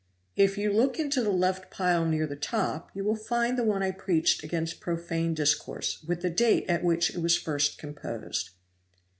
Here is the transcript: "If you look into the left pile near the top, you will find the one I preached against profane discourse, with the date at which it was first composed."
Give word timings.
"If 0.35 0.57
you 0.57 0.73
look 0.73 0.97
into 0.97 1.21
the 1.21 1.29
left 1.29 1.69
pile 1.69 2.05
near 2.05 2.25
the 2.25 2.35
top, 2.35 2.89
you 2.95 3.03
will 3.03 3.15
find 3.15 3.55
the 3.55 3.63
one 3.63 3.83
I 3.83 3.91
preached 3.91 4.43
against 4.43 4.79
profane 4.79 5.35
discourse, 5.35 6.01
with 6.01 6.21
the 6.23 6.29
date 6.31 6.65
at 6.67 6.83
which 6.83 7.11
it 7.11 7.21
was 7.21 7.37
first 7.37 7.77
composed." 7.77 8.49